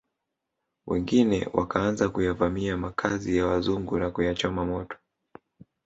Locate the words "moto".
4.65-4.97